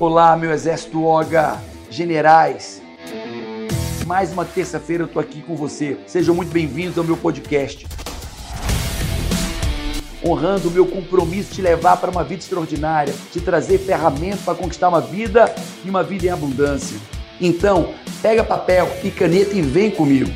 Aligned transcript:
Olá, 0.00 0.36
meu 0.36 0.50
exército 0.50 1.04
Oga, 1.04 1.56
generais. 1.88 2.82
Mais 4.04 4.32
uma 4.32 4.44
terça-feira 4.44 5.04
eu 5.04 5.08
tô 5.08 5.20
aqui 5.20 5.40
com 5.40 5.54
você. 5.54 5.96
Sejam 6.04 6.34
muito 6.34 6.50
bem-vindos 6.52 6.98
ao 6.98 7.04
meu 7.04 7.16
podcast. 7.16 7.86
Honrando 10.26 10.68
o 10.68 10.72
meu 10.72 10.84
compromisso 10.84 11.50
de 11.50 11.54
te 11.56 11.62
levar 11.62 11.98
para 11.98 12.10
uma 12.10 12.24
vida 12.24 12.40
extraordinária, 12.42 13.14
te 13.30 13.40
trazer 13.40 13.78
ferramentas 13.78 14.40
para 14.40 14.56
conquistar 14.56 14.88
uma 14.88 15.00
vida 15.00 15.54
e 15.84 15.88
uma 15.88 16.02
vida 16.02 16.26
em 16.26 16.30
abundância. 16.30 16.98
Então, 17.40 17.94
pega 18.20 18.42
papel 18.42 18.90
e 19.04 19.12
caneta 19.12 19.54
e 19.54 19.62
vem 19.62 19.92
comigo. 19.92 20.28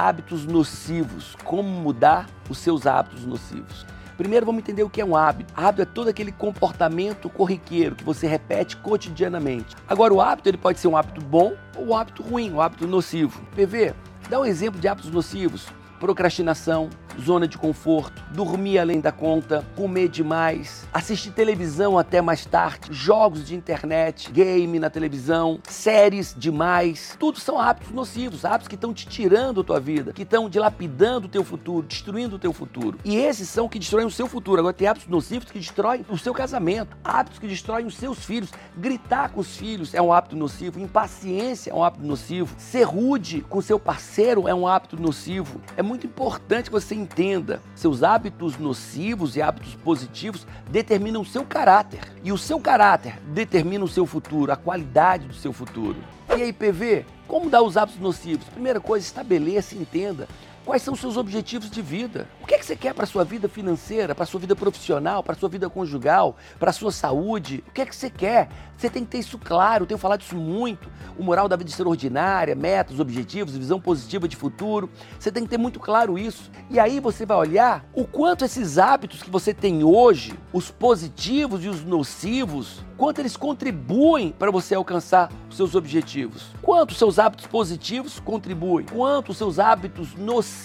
Hábitos 0.00 0.46
nocivos. 0.46 1.36
Como 1.44 1.68
mudar 1.68 2.26
os 2.48 2.56
seus 2.56 2.86
hábitos 2.86 3.26
nocivos? 3.26 3.84
Primeiro 4.16 4.46
vamos 4.46 4.60
entender 4.60 4.82
o 4.82 4.88
que 4.88 5.00
é 5.00 5.04
um 5.04 5.14
hábito. 5.14 5.52
Hábito 5.54 5.82
é 5.82 5.84
todo 5.84 6.08
aquele 6.08 6.32
comportamento 6.32 7.28
corriqueiro 7.28 7.96
que 7.96 8.04
você 8.04 8.26
repete 8.26 8.76
cotidianamente. 8.78 9.76
Agora 9.86 10.12
o 10.12 10.20
hábito 10.20 10.48
ele 10.48 10.56
pode 10.56 10.78
ser 10.78 10.88
um 10.88 10.96
hábito 10.96 11.20
bom 11.20 11.54
ou 11.76 11.88
um 11.88 11.96
hábito 11.96 12.22
ruim, 12.22 12.50
um 12.50 12.60
hábito 12.60 12.86
nocivo. 12.86 13.42
PV, 13.54 13.94
dá 14.28 14.40
um 14.40 14.44
exemplo 14.44 14.80
de 14.80 14.88
hábitos 14.88 15.10
nocivos. 15.10 15.66
Procrastinação, 15.98 16.88
zona 17.20 17.46
de 17.48 17.56
conforto, 17.56 18.22
dormir 18.30 18.78
além 18.78 19.00
da 19.00 19.12
conta, 19.12 19.64
comer 19.76 20.08
demais, 20.08 20.86
assistir 20.92 21.30
televisão 21.30 21.98
até 21.98 22.20
mais 22.20 22.44
tarde, 22.44 22.92
jogos 22.92 23.46
de 23.46 23.54
internet, 23.54 24.30
game 24.30 24.78
na 24.78 24.90
televisão, 24.90 25.60
séries 25.64 26.34
demais. 26.36 27.16
Tudo 27.18 27.40
são 27.40 27.58
hábitos 27.58 27.92
nocivos, 27.92 28.44
hábitos 28.44 28.68
que 28.68 28.74
estão 28.74 28.92
te 28.92 29.06
tirando 29.06 29.60
a 29.60 29.64
tua 29.64 29.80
vida, 29.80 30.12
que 30.12 30.22
estão 30.22 30.48
dilapidando 30.48 31.26
o 31.26 31.30
teu 31.30 31.44
futuro, 31.44 31.86
destruindo 31.86 32.36
o 32.36 32.38
teu 32.38 32.52
futuro. 32.52 32.98
E 33.04 33.16
esses 33.16 33.48
são 33.48 33.68
que 33.68 33.78
destroem 33.78 34.06
o 34.06 34.10
seu 34.10 34.26
futuro. 34.26 34.60
Agora 34.60 34.74
tem 34.74 34.88
hábitos 34.88 35.08
nocivos 35.08 35.50
que 35.50 35.58
destroem 35.58 36.04
o 36.08 36.18
seu 36.18 36.32
casamento, 36.32 36.96
hábitos 37.02 37.38
que 37.38 37.46
destroem 37.46 37.86
os 37.86 37.96
seus 37.96 38.24
filhos. 38.24 38.50
Gritar 38.76 39.30
com 39.30 39.40
os 39.40 39.56
filhos 39.56 39.94
é 39.94 40.02
um 40.02 40.12
hábito 40.12 40.36
nocivo, 40.36 40.80
impaciência 40.80 41.70
é 41.70 41.74
um 41.74 41.82
hábito 41.82 42.04
nocivo, 42.04 42.54
ser 42.58 42.82
rude 42.82 43.40
com 43.48 43.60
seu 43.60 43.78
parceiro 43.78 44.48
é 44.48 44.54
um 44.54 44.66
hábito 44.66 45.00
nocivo. 45.00 45.60
É 45.76 45.82
muito 45.82 46.06
importante 46.06 46.70
você 46.70 46.94
entenda, 47.00 47.60
seus 47.74 48.02
hábitos 48.02 48.58
nocivos 48.58 49.36
e 49.36 49.42
hábitos 49.42 49.74
positivos 49.76 50.46
determinam 50.70 51.22
o 51.22 51.26
seu 51.26 51.44
caráter. 51.44 52.00
E 52.22 52.32
o 52.32 52.38
seu 52.38 52.60
caráter 52.60 53.18
determina 53.32 53.84
o 53.84 53.88
seu 53.88 54.06
futuro, 54.06 54.52
a 54.52 54.56
qualidade 54.56 55.26
do 55.26 55.34
seu 55.34 55.52
futuro. 55.52 55.96
E 56.28 56.42
aí, 56.42 56.52
PV, 56.52 57.04
como 57.26 57.50
dar 57.50 57.62
os 57.62 57.76
hábitos 57.76 58.00
nocivos? 58.00 58.46
Primeira 58.48 58.80
coisa, 58.80 59.04
estabeleça 59.04 59.74
e 59.74 59.78
entenda 59.78 60.28
Quais 60.70 60.82
são 60.82 60.94
os 60.94 61.00
seus 61.00 61.16
objetivos 61.16 61.68
de 61.68 61.82
vida? 61.82 62.28
O 62.40 62.46
que 62.46 62.54
é 62.54 62.58
que 62.58 62.64
você 62.64 62.76
quer 62.76 62.94
para 62.94 63.02
a 63.02 63.06
sua 63.08 63.24
vida 63.24 63.48
financeira, 63.48 64.14
para 64.14 64.22
a 64.22 64.26
sua 64.26 64.38
vida 64.38 64.54
profissional, 64.54 65.20
para 65.20 65.32
a 65.32 65.36
sua 65.36 65.48
vida 65.48 65.68
conjugal, 65.68 66.36
para 66.60 66.70
a 66.70 66.72
sua 66.72 66.92
saúde? 66.92 67.64
O 67.66 67.72
que 67.72 67.80
é 67.80 67.86
que 67.86 67.96
você 67.96 68.08
quer? 68.08 68.48
Você 68.78 68.88
tem 68.88 69.04
que 69.04 69.10
ter 69.10 69.18
isso 69.18 69.36
claro, 69.36 69.82
eu 69.82 69.86
tenho 69.88 69.98
falado 69.98 70.20
isso 70.20 70.36
muito. 70.36 70.88
O 71.18 71.24
moral 71.24 71.48
da 71.48 71.56
vida 71.56 71.68
extraordinária, 71.68 72.54
metas, 72.54 73.00
objetivos, 73.00 73.56
visão 73.56 73.80
positiva 73.80 74.28
de 74.28 74.36
futuro. 74.36 74.88
Você 75.18 75.32
tem 75.32 75.42
que 75.42 75.50
ter 75.50 75.58
muito 75.58 75.80
claro 75.80 76.16
isso. 76.16 76.52
E 76.70 76.78
aí 76.78 77.00
você 77.00 77.26
vai 77.26 77.36
olhar 77.36 77.84
o 77.92 78.06
quanto 78.06 78.44
esses 78.44 78.78
hábitos 78.78 79.24
que 79.24 79.28
você 79.28 79.52
tem 79.52 79.82
hoje, 79.82 80.38
os 80.52 80.70
positivos 80.70 81.64
e 81.64 81.68
os 81.68 81.84
nocivos, 81.84 82.84
quanto 82.96 83.18
eles 83.18 83.36
contribuem 83.36 84.30
para 84.30 84.52
você 84.52 84.76
alcançar 84.76 85.30
os 85.50 85.56
seus 85.56 85.74
objetivos. 85.74 86.46
Quanto 86.62 86.92
os 86.92 86.98
seus 86.98 87.18
hábitos 87.18 87.46
positivos 87.46 88.20
contribuem, 88.20 88.86
quanto 88.86 89.32
os 89.32 89.36
seus 89.36 89.58
hábitos 89.58 90.14
nocivos 90.14 90.59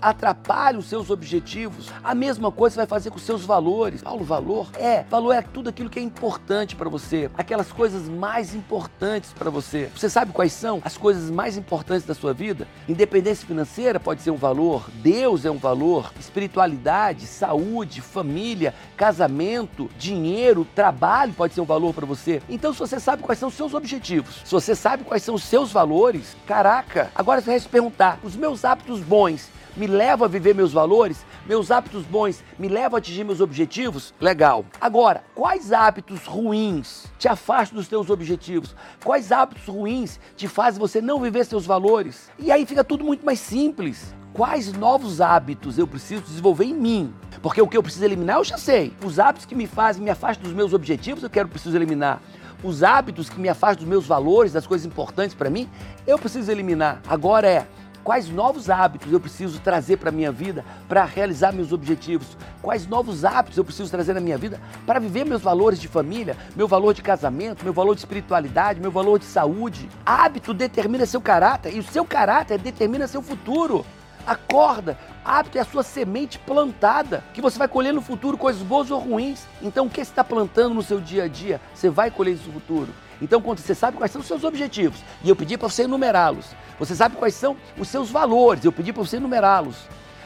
atrapalham 0.00 0.80
os 0.80 0.86
seus 0.86 1.10
objetivos. 1.10 1.90
A 2.02 2.14
mesma 2.14 2.50
coisa 2.50 2.74
você 2.74 2.80
vai 2.80 2.86
fazer 2.86 3.10
com 3.10 3.16
os 3.16 3.22
seus 3.22 3.44
valores. 3.44 4.02
Paulo, 4.02 4.24
valor 4.24 4.70
é, 4.78 5.04
valor 5.04 5.32
é 5.32 5.42
tudo 5.42 5.68
aquilo 5.68 5.90
que 5.90 5.98
é 5.98 6.02
importante 6.02 6.76
para 6.76 6.88
você 6.88 7.30
aquelas 7.36 7.72
coisas 7.72 8.08
mais 8.08 8.54
importantes 8.54 9.32
para 9.32 9.50
você. 9.50 9.90
Você 9.94 10.08
sabe 10.08 10.32
quais 10.32 10.52
são 10.52 10.80
as 10.84 10.96
coisas 10.96 11.30
mais 11.30 11.56
importantes 11.56 12.06
da 12.06 12.14
sua 12.14 12.32
vida? 12.32 12.66
Independência 12.88 13.46
financeira 13.46 14.00
pode 14.00 14.22
ser 14.22 14.30
um 14.30 14.36
valor, 14.36 14.90
Deus 14.94 15.44
é 15.44 15.50
um 15.50 15.56
valor, 15.56 16.12
espiritualidade, 16.18 17.26
saúde, 17.26 18.00
família, 18.00 18.74
casamento, 18.96 19.88
dinheiro, 19.96 20.66
trabalho 20.74 21.32
pode 21.32 21.54
ser 21.54 21.60
um 21.60 21.64
valor 21.64 21.94
para 21.94 22.04
você. 22.04 22.42
Então, 22.48 22.72
se 22.72 22.80
você 22.80 22.98
sabe 22.98 23.22
quais 23.22 23.38
são 23.38 23.48
os 23.48 23.54
seus 23.54 23.72
objetivos, 23.72 24.42
se 24.44 24.50
você 24.50 24.74
sabe 24.74 25.04
quais 25.04 25.22
são 25.22 25.36
os 25.36 25.44
seus 25.44 25.70
valores, 25.70 26.36
caraca, 26.46 27.10
agora 27.14 27.40
você 27.40 27.50
vai 27.50 27.60
se 27.60 27.68
perguntar: 27.68 28.18
os 28.22 28.34
meus 28.34 28.64
hábitos 28.64 29.00
bons 29.00 29.48
me 29.76 29.86
levam 29.86 30.24
a 30.24 30.28
viver 30.28 30.54
meus 30.54 30.72
valores? 30.72 31.24
Meus 31.46 31.70
hábitos 31.70 32.04
bons 32.04 32.42
me 32.58 32.68
levam 32.68 32.96
a 32.96 32.98
atingir 32.98 33.24
meus 33.24 33.40
objetivos? 33.40 34.14
Legal. 34.20 34.64
Agora, 34.80 35.24
quais 35.34 35.72
hábitos 35.72 36.26
ruins 36.26 37.06
te 37.18 37.28
afastam 37.28 37.76
dos 37.76 37.88
teus 37.88 38.10
objetivos? 38.10 38.74
Quais 39.04 39.32
hábitos 39.32 39.66
ruins 39.66 40.20
te 40.36 40.46
fazem 40.46 40.80
você 40.80 41.00
não 41.00 41.20
viver 41.20 41.44
seus 41.44 41.66
valores? 41.66 42.30
E 42.38 42.52
aí 42.52 42.66
fica 42.66 42.84
tudo 42.84 43.04
muito 43.04 43.24
mais 43.24 43.40
simples. 43.40 44.14
Quais 44.32 44.72
novos 44.72 45.20
hábitos 45.20 45.78
eu 45.78 45.86
preciso 45.86 46.22
desenvolver 46.22 46.64
em 46.64 46.74
mim? 46.74 47.14
Porque 47.42 47.60
o 47.60 47.68
que 47.68 47.76
eu 47.76 47.82
preciso 47.82 48.04
eliminar 48.04 48.38
eu 48.38 48.44
já 48.44 48.56
sei. 48.56 48.92
Os 49.04 49.18
hábitos 49.18 49.44
que 49.44 49.54
me 49.54 49.66
fazem, 49.66 50.02
me 50.02 50.10
afastam 50.10 50.44
dos 50.44 50.54
meus 50.54 50.72
objetivos, 50.72 51.22
eu 51.22 51.28
quero 51.28 51.48
preciso 51.48 51.76
eliminar. 51.76 52.22
Os 52.64 52.82
hábitos 52.82 53.28
que 53.28 53.38
me 53.38 53.48
afastam 53.48 53.84
dos 53.84 53.88
meus 53.88 54.06
valores, 54.06 54.52
das 54.52 54.66
coisas 54.66 54.86
importantes 54.86 55.34
para 55.34 55.50
mim, 55.50 55.68
eu 56.06 56.18
preciso 56.18 56.50
eliminar. 56.50 57.02
Agora 57.06 57.46
é 57.46 57.66
Quais 58.04 58.28
novos 58.28 58.68
hábitos 58.68 59.12
eu 59.12 59.20
preciso 59.20 59.60
trazer 59.60 59.96
para 59.96 60.08
a 60.08 60.12
minha 60.12 60.32
vida 60.32 60.64
para 60.88 61.04
realizar 61.04 61.52
meus 61.52 61.72
objetivos? 61.72 62.36
Quais 62.60 62.84
novos 62.84 63.24
hábitos 63.24 63.56
eu 63.56 63.64
preciso 63.64 63.90
trazer 63.90 64.12
na 64.12 64.20
minha 64.20 64.36
vida 64.36 64.60
para 64.84 64.98
viver 64.98 65.24
meus 65.24 65.40
valores 65.40 65.80
de 65.80 65.86
família, 65.86 66.36
meu 66.56 66.66
valor 66.66 66.94
de 66.94 67.02
casamento, 67.02 67.62
meu 67.62 67.72
valor 67.72 67.94
de 67.94 68.00
espiritualidade, 68.00 68.80
meu 68.80 68.90
valor 68.90 69.20
de 69.20 69.24
saúde? 69.24 69.88
Hábito 70.04 70.52
determina 70.52 71.06
seu 71.06 71.20
caráter 71.20 71.74
e 71.74 71.78
o 71.78 71.84
seu 71.84 72.04
caráter 72.04 72.58
determina 72.58 73.06
seu 73.06 73.22
futuro. 73.22 73.86
Acorda! 74.26 74.96
Hábito 75.24 75.58
é 75.58 75.60
a 75.60 75.64
sua 75.64 75.82
semente 75.82 76.38
plantada, 76.38 77.22
que 77.32 77.40
você 77.40 77.58
vai 77.58 77.68
colher 77.68 77.92
no 77.92 78.00
futuro 78.00 78.36
coisas 78.36 78.62
boas 78.62 78.90
ou 78.90 78.98
ruins. 78.98 79.46
Então, 79.60 79.86
o 79.86 79.90
que 79.90 79.96
você 79.96 80.10
está 80.10 80.24
plantando 80.24 80.74
no 80.74 80.82
seu 80.82 81.00
dia 81.00 81.24
a 81.24 81.28
dia, 81.28 81.60
você 81.74 81.88
vai 81.88 82.10
colher 82.10 82.34
isso 82.34 82.46
no 82.46 82.54
futuro. 82.54 82.92
Então, 83.20 83.40
quando 83.40 83.58
você 83.58 83.74
sabe 83.74 83.96
quais 83.96 84.10
são 84.10 84.20
os 84.20 84.26
seus 84.26 84.42
objetivos, 84.42 84.98
e 85.22 85.28
eu 85.28 85.36
pedi 85.36 85.56
para 85.56 85.68
você 85.68 85.84
enumerá-los, 85.84 86.46
você 86.78 86.94
sabe 86.94 87.16
quais 87.16 87.34
são 87.34 87.56
os 87.78 87.86
seus 87.88 88.10
valores, 88.10 88.64
eu 88.64 88.72
pedi 88.72 88.92
para 88.92 89.02
você 89.02 89.16
enumerá-los. 89.16 89.76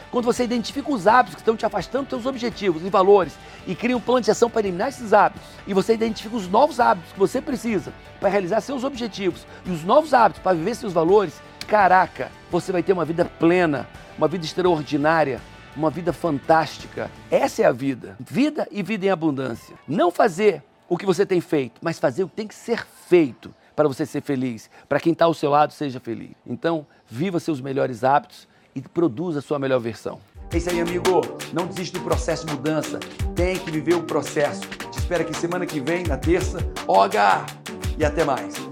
Quando 0.09 0.25
você 0.25 0.43
identifica 0.43 0.91
os 0.91 1.05
hábitos 1.05 1.35
que 1.35 1.41
estão 1.41 1.55
te 1.55 1.65
afastando 1.65 2.05
dos 2.05 2.09
seus 2.11 2.25
objetivos 2.25 2.83
e 2.83 2.89
valores 2.89 3.33
e 3.67 3.75
cria 3.75 3.95
um 3.95 3.99
plano 3.99 4.21
de 4.21 4.31
ação 4.31 4.49
para 4.49 4.61
eliminar 4.61 4.87
esses 4.89 5.13
hábitos, 5.13 5.47
e 5.67 5.73
você 5.73 5.93
identifica 5.93 6.35
os 6.35 6.47
novos 6.47 6.79
hábitos 6.79 7.11
que 7.11 7.19
você 7.19 7.41
precisa 7.41 7.93
para 8.19 8.29
realizar 8.29 8.61
seus 8.61 8.83
objetivos 8.83 9.45
e 9.65 9.69
os 9.69 9.83
novos 9.83 10.13
hábitos 10.13 10.41
para 10.41 10.55
viver 10.55 10.75
seus 10.75 10.93
valores, 10.93 11.41
caraca, 11.67 12.31
você 12.49 12.71
vai 12.71 12.81
ter 12.81 12.93
uma 12.93 13.05
vida 13.05 13.25
plena, 13.25 13.87
uma 14.17 14.27
vida 14.27 14.45
extraordinária, 14.45 15.41
uma 15.75 15.89
vida 15.89 16.11
fantástica. 16.11 17.11
Essa 17.29 17.63
é 17.63 17.65
a 17.65 17.71
vida. 17.71 18.15
Vida 18.19 18.67
e 18.71 18.81
vida 18.81 19.05
em 19.05 19.09
abundância. 19.09 19.75
Não 19.87 20.09
fazer 20.09 20.63
o 20.89 20.97
que 20.97 21.05
você 21.05 21.25
tem 21.25 21.41
feito, 21.41 21.79
mas 21.81 21.99
fazer 21.99 22.23
o 22.23 22.29
que 22.29 22.35
tem 22.35 22.47
que 22.47 22.55
ser 22.55 22.85
feito 23.07 23.53
para 23.75 23.87
você 23.87 24.05
ser 24.07 24.21
feliz, 24.21 24.71
para 24.89 24.99
quem 24.99 25.13
está 25.13 25.25
ao 25.25 25.35
seu 25.35 25.51
lado 25.51 25.71
seja 25.71 25.99
feliz. 25.99 26.31
Então, 26.47 26.87
viva 27.07 27.39
seus 27.39 27.61
melhores 27.61 28.03
hábitos 28.03 28.47
e 28.73 28.81
produza 28.81 29.37
a 29.37 29.41
sua 29.41 29.59
melhor 29.59 29.79
versão. 29.79 30.19
É 30.51 30.57
isso 30.57 30.69
aí, 30.69 30.81
amigo. 30.81 31.21
Não 31.53 31.67
desiste 31.67 31.93
do 31.93 32.03
processo 32.03 32.45
de 32.47 32.53
mudança. 32.53 32.99
Tem 33.35 33.59
que 33.59 33.69
viver 33.69 33.95
o 33.95 34.03
processo. 34.03 34.61
Te 34.61 34.97
espero 34.97 35.23
aqui 35.23 35.35
semana 35.35 35.65
que 35.65 35.79
vem, 35.79 36.03
na 36.03 36.17
terça. 36.17 36.57
Oga! 36.87 37.45
E 37.99 38.05
até 38.05 38.23
mais. 38.23 38.66